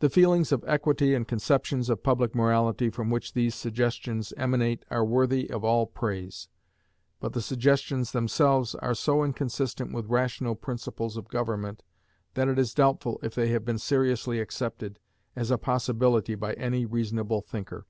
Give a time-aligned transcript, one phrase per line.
[0.00, 5.06] The feelings of equity and conceptions of public morality from which these suggestions emanate are
[5.06, 6.50] worthy of all praise,
[7.18, 11.82] but the suggestions themselves are so inconsistent with rational principles of government
[12.34, 14.98] that it is doubtful if they have been seriously accepted
[15.34, 17.86] as a possibility by any reasonable thinker.